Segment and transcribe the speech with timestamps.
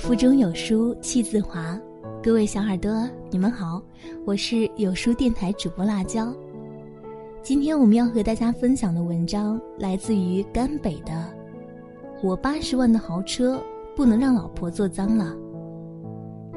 [0.00, 1.78] 腹中有书气自华，
[2.22, 3.80] 各位小耳朵，你们好，
[4.24, 6.34] 我是有书电台主播辣椒。
[7.42, 11.12] 今天我们要和大家分享的文章来自于甘北的
[12.22, 13.62] 《我八十万的豪车
[13.94, 15.36] 不能让老婆坐脏了》。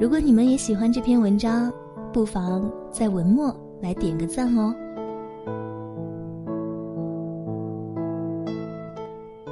[0.01, 1.71] 如果你们也喜欢这篇文章，
[2.13, 4.73] 不妨在文末来点个赞哦。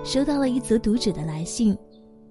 [0.01, 1.77] 收到了一则读者的来信，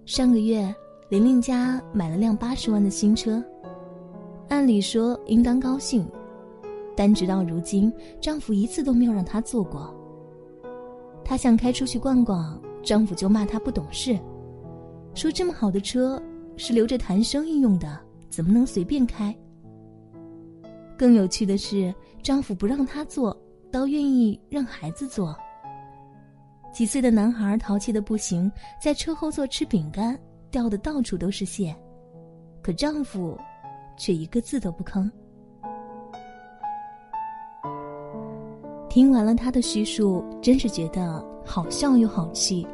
[0.07, 0.75] 上个月。
[1.11, 3.43] 玲玲家买了辆八十万的新车，
[4.49, 6.09] 按理说应当高兴，
[6.97, 9.93] 但直到如今，丈夫一次都没有让她坐过。
[11.25, 14.17] 她想开出去逛逛，丈夫就骂她不懂事，
[15.13, 16.23] 说这么好的车
[16.57, 17.99] 是留着谈生意用的，
[18.29, 19.37] 怎么能随便开？
[20.97, 21.93] 更有趣的是，
[22.23, 23.37] 丈夫不让她坐，
[23.73, 25.37] 倒愿意让孩子坐。
[26.73, 28.49] 几岁的男孩淘气的不行，
[28.81, 30.17] 在车后座吃饼干。
[30.51, 31.77] 掉的到处都是线，
[32.63, 33.39] 可丈夫
[33.97, 35.11] 却一个字都不吭。
[38.89, 42.67] 听完了他的叙述，真是觉得好笑又好气。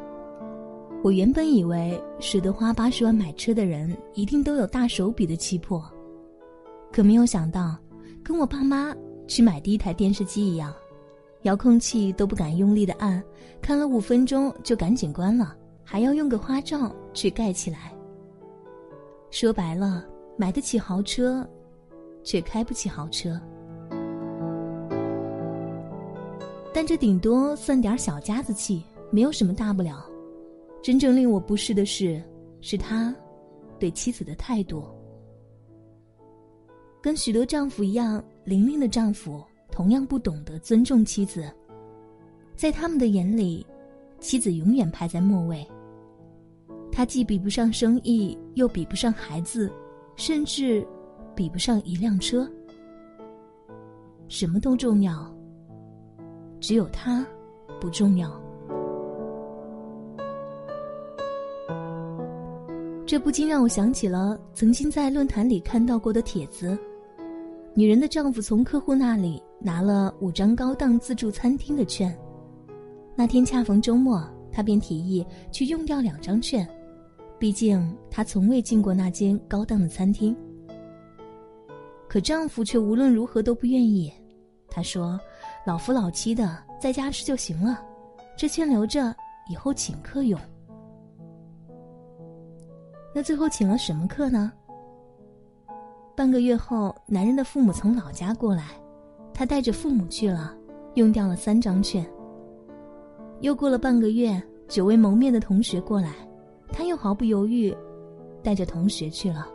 [1.03, 5.79] 我原本以为舍得花八十万买车的人一定都有大手笔的气魄，
[6.91, 7.77] 可没有想到，
[8.23, 8.95] 跟我爸妈
[9.27, 10.73] 去买第一台电视机一样，
[11.43, 13.23] 遥控器都不敢用力的按，
[13.61, 15.55] 看了五分钟就赶紧关了。
[15.89, 17.93] 还要用个花罩去盖起来。
[19.31, 21.47] 说白了，买得起豪车，
[22.25, 23.39] 却开不起豪车。
[26.73, 30.05] 但这顶多算点小家子气，没有什么大不了。
[30.83, 32.21] 真正令我不适的是，
[32.59, 33.15] 是他
[33.79, 34.83] 对妻子的态度。
[37.01, 41.49] 跟许多丈夫一样，玲玲的丈夫同样不懂得尊重妻子，
[42.57, 43.65] 在他们的眼里，
[44.19, 45.65] 妻子永远排在末位。
[46.97, 49.71] 他既比不上生意，又比不上孩子，
[50.15, 50.83] 甚至
[51.35, 52.49] 比不上一辆车。
[54.27, 55.31] 什么都重要，
[56.59, 57.23] 只有他
[57.79, 58.31] 不重要。
[63.05, 66.75] 这不禁让我想起了曾经在论坛里看到过的帖子：
[67.75, 72.17] 女人的丈夫从客户那里拿了五张高档自助餐厅的券，
[73.15, 74.19] 那天恰逢周末，
[74.51, 76.67] 他便提议去用掉两张券。
[77.39, 80.35] 毕竟她从未进过那间高档的餐厅，
[82.07, 84.11] 可丈夫却无论如何都不愿意。
[84.69, 85.19] 他说
[85.65, 87.81] ：“老夫老妻的，在家吃就行了，
[88.37, 89.15] 这钱留着
[89.49, 90.39] 以后请客用。”
[93.15, 94.51] 那最后请了什么客呢？
[96.15, 98.71] 半个月后，男人的父母从老家过来，
[99.33, 100.53] 他带着父母去了，
[100.95, 102.05] 用掉了三张券。
[103.39, 106.26] 又过了半个月，久未谋面的同学过来。
[106.71, 107.75] 他又毫不犹豫，
[108.43, 109.47] 带着同学去了。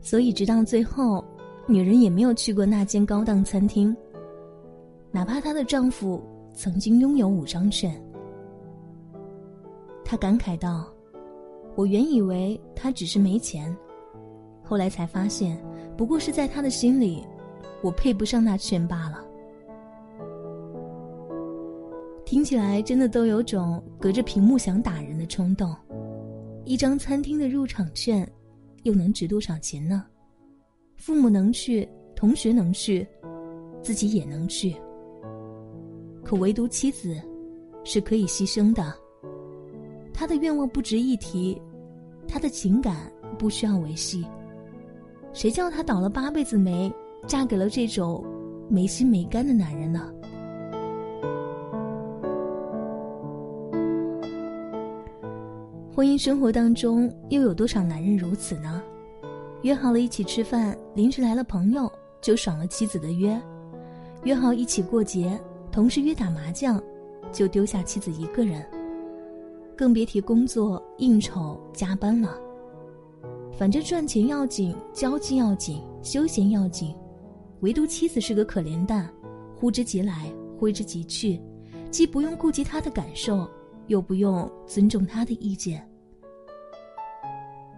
[0.00, 1.24] 所以，直到最后，
[1.66, 3.96] 女人也没有去过那间高档餐厅。
[5.10, 6.20] 哪怕她的丈夫
[6.52, 7.94] 曾经拥有五张券。
[10.04, 10.86] 她感慨道
[11.76, 13.74] ：“我原以为他只是没钱，
[14.62, 15.56] 后来才发现，
[15.96, 17.24] 不过是在他的心里，
[17.82, 19.24] 我配不上那券罢了。”
[22.32, 25.76] 听起来真的都有种隔着屏幕想打人的冲动。
[26.64, 28.26] 一张餐厅的入场券，
[28.84, 30.06] 又能值多少钱呢？
[30.96, 33.06] 父母能去，同学能去，
[33.82, 34.74] 自己也能去。
[36.24, 37.20] 可唯独妻子，
[37.84, 38.94] 是可以牺牲的。
[40.10, 41.60] 他的愿望不值一提，
[42.26, 44.24] 他的情感不需要维系。
[45.34, 46.90] 谁叫他倒了八辈子霉，
[47.26, 48.24] 嫁给了这种
[48.70, 50.10] 没心没肝的男人呢？
[56.02, 58.82] 婚姻生活当中，又有多少男人如此呢？
[59.62, 61.88] 约好了一起吃饭，临时来了朋友，
[62.20, 63.40] 就爽了妻子的约；
[64.24, 65.40] 约好一起过节，
[65.70, 66.82] 同事约打麻将，
[67.30, 68.66] 就丢下妻子一个人。
[69.76, 72.36] 更别提工作、应酬、加班了。
[73.56, 76.92] 反正赚钱要紧，交际要紧，休闲要紧，
[77.60, 79.08] 唯独妻子是个可怜蛋，
[79.54, 80.28] 呼之即来，
[80.58, 81.40] 挥之即去，
[81.92, 83.48] 既不用顾及他的感受。
[83.88, 85.86] 又不用尊重他的意见。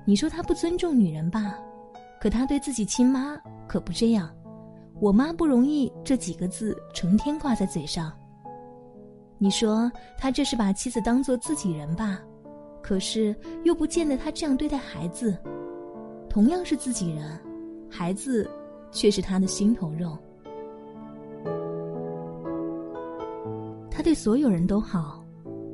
[0.05, 1.59] 你说他不尊重女人吧？
[2.21, 3.37] 可他对自己亲妈
[3.67, 4.31] 可不这样。
[5.01, 8.13] 我妈不容易这几个字成天挂在嘴上。
[9.39, 12.21] 你说他这是把妻子当做自己人吧？
[12.81, 13.35] 可是
[13.65, 15.37] 又不见得他这样对待孩子。
[16.29, 17.41] 同样是自己人，
[17.91, 18.49] 孩子
[18.91, 20.17] 却是他的心头肉。
[23.91, 25.25] 他对所有人都好。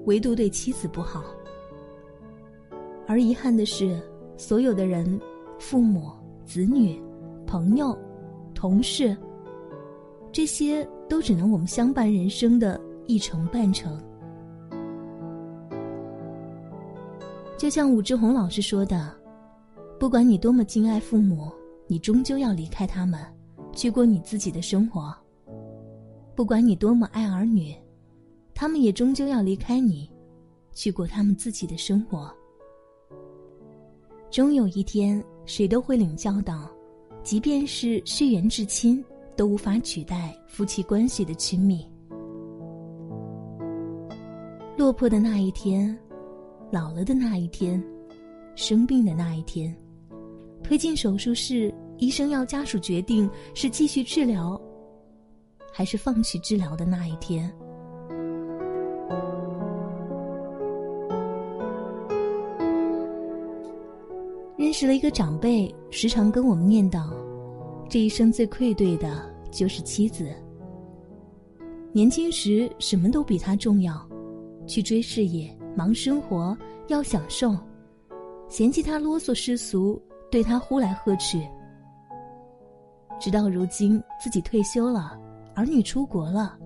[0.07, 1.23] 唯独对妻子不好，
[3.07, 4.01] 而遗憾的是，
[4.41, 5.21] 所有的人，
[5.59, 6.11] 父母、
[6.47, 6.99] 子女、
[7.47, 7.95] 朋友、
[8.55, 9.15] 同事，
[10.33, 14.03] 这些都只能我们相伴人生的一程半程。
[17.59, 19.15] 就像武志红老师说的
[20.01, 21.53] ：“不管你多么敬爱父母，
[21.87, 23.21] 你终究要离开他们，
[23.75, 25.15] 去过你自己的生活。
[26.35, 27.77] 不管你多么爱儿女，
[28.55, 30.11] 他们也终究要离开你，
[30.73, 32.35] 去过他们自己的生活。
[34.31, 36.71] 终有一天，谁都会领教到，
[37.23, 39.05] 即便是血缘至亲，
[39.37, 41.85] 都无法取代夫妻关系的亲密。
[44.77, 45.97] 落魄的那一天。”
[46.73, 47.83] 老了的那一天，
[48.55, 49.77] 生病的那一天，
[50.63, 54.57] 推进手术室，医生要家属决定是继续治疗，
[55.73, 57.53] 还是放弃治疗的那一天。
[64.61, 67.11] 认识了一个长辈，时常跟我们念叨，
[67.89, 70.31] 这一生最愧对的就是妻子。
[71.93, 74.07] 年轻时什么都比他重要，
[74.67, 75.51] 去追事业。
[75.75, 76.55] 忙生活
[76.89, 77.57] 要享受，
[78.51, 79.99] 嫌弃他啰嗦世俗，
[80.31, 81.41] 对他呼来喝去。
[83.19, 85.19] 直到如今自己退休了，
[85.55, 86.59] 儿女出国了，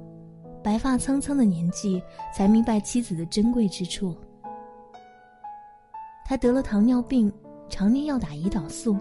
[0.65, 2.03] 白发苍苍的年纪，
[2.35, 4.17] 才明白妻子的珍贵之处。
[6.25, 7.33] 他得了糖尿病，
[7.69, 8.97] 常年要打胰岛素，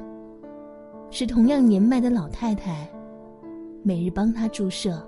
[1.11, 2.89] 是同样年迈的老太太，
[3.83, 5.01] 每日帮他注射。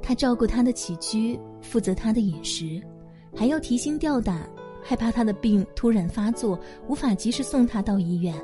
[0.00, 2.80] 他照顾他的起居，负责他的饮食，
[3.34, 4.48] 还要提心吊胆，
[4.82, 6.58] 害怕他的病突然发作，
[6.88, 8.34] 无法及时送他到医院。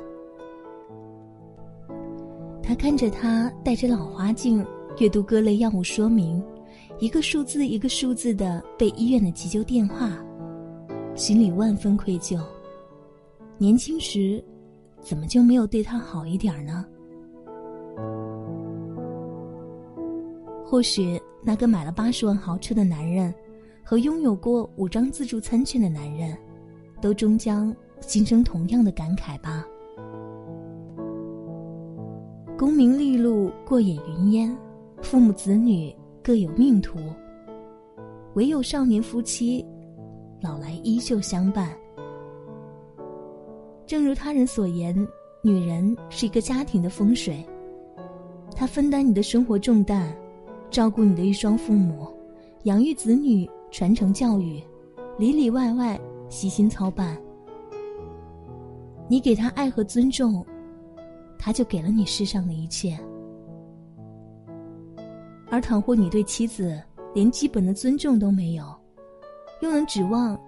[2.63, 4.65] 他看着他戴着老花镜，
[4.99, 6.43] 阅读各类药物说明，
[6.99, 10.17] 一个数字一个数字的背医院的急救电话，
[11.19, 12.39] 心里万分愧疚。
[13.57, 14.41] 年轻时，
[15.01, 16.85] 怎么就没有对他好一点呢？
[20.65, 23.35] 或许那个买了八十万豪车的男人，
[23.83, 26.37] 和拥有过五张自助餐券的男人，
[27.01, 29.65] 都终将心生同样的感慨吧。
[32.57, 34.57] 功名利禄过眼云烟，
[35.01, 35.93] 父母子女
[36.23, 36.97] 各有命途。
[38.35, 39.65] 唯有少年夫妻，
[40.41, 41.69] 老来依旧相伴。
[43.85, 44.95] 正如他人所言，
[45.41, 47.43] 女人是一个家庭的风水，
[48.55, 50.15] 她分担你的生活重担。
[50.71, 52.07] 照顾你的一双父母，
[52.65, 54.61] 养育子女，传承教育，
[55.17, 55.99] 里里外外
[56.29, 57.17] 悉心操办。
[59.07, 60.45] 你给他爱和尊重，
[61.39, 62.95] 他就给了你世上的一切。
[65.49, 66.79] 而倘或你对妻子
[67.15, 68.63] 连基本的尊重都没有，
[69.61, 70.39] 又能指望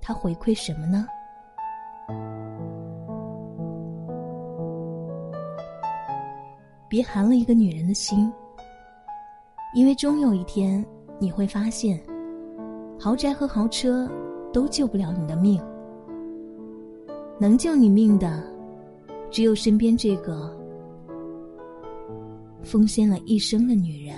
[0.00, 1.06] 他回馈什么呢？
[6.88, 8.32] 别寒了一个女人的心。
[9.72, 10.84] 因为终有一天，
[11.20, 12.00] 你会发现，
[12.98, 14.10] 豪宅和豪车
[14.52, 15.62] 都救不了你的命。
[17.38, 18.42] 能救你命的，
[19.30, 20.52] 只有身边这个
[22.64, 24.16] 奉献了一生的女人。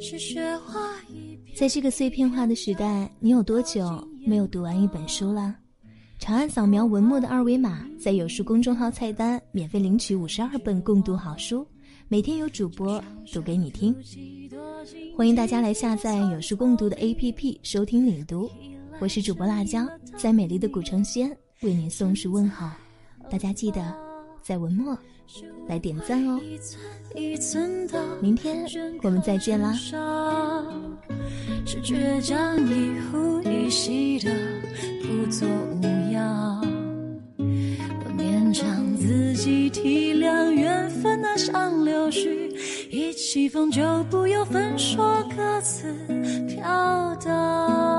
[0.00, 5.54] 是雪花一在这个碎片化的时代，你有多久没有读完一本书了？
[6.18, 11.66] 长按扫描文末的二维码，在有书公众号菜单免费领取五十二本共读好书，
[12.08, 13.94] 每天有主播读给你听。
[15.16, 18.50] 欢迎大家来下载有书共读的 APP 收听领读。
[19.00, 19.86] 我是主播辣椒，
[20.16, 22.72] 在美丽的古城西安为您送书问好。
[23.30, 23.94] 大家记得
[24.44, 24.96] 在文末
[25.66, 26.38] 来点赞哦。
[28.20, 28.66] 明天
[29.02, 29.72] 我们再见啦。
[31.64, 34.30] 是倔强一呼一吸的
[35.02, 35.80] 不做无
[36.12, 36.60] 恙，
[37.38, 42.54] 不勉强自己体谅缘分那像流絮，
[42.90, 45.90] 一起风就不由分说各自
[46.46, 47.93] 飘荡。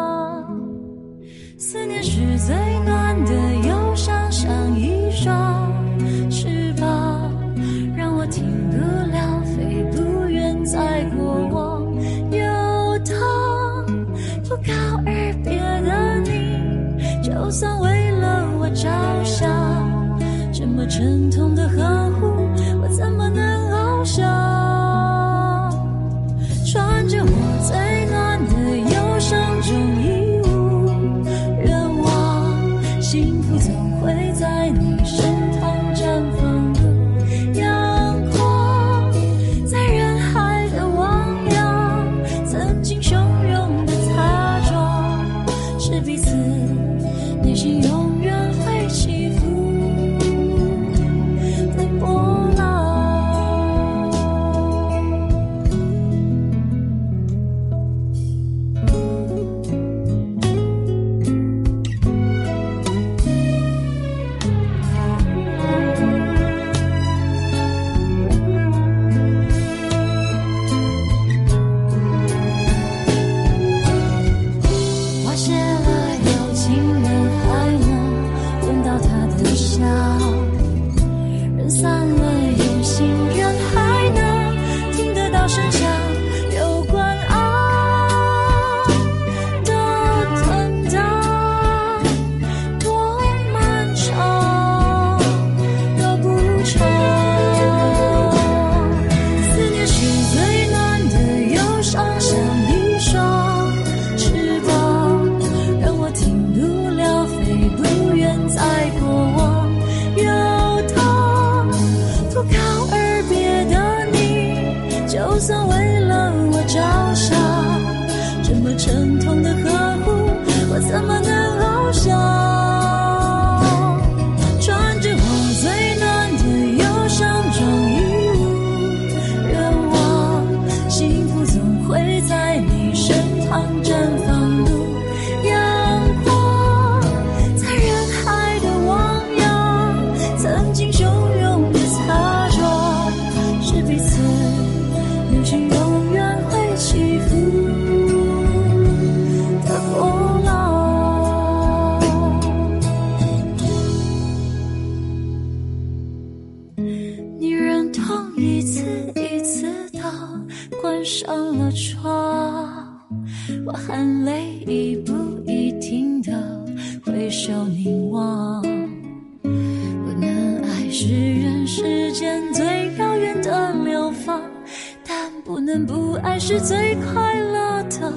[175.66, 178.14] 能不爱是最快乐的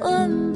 [0.00, 0.51] 困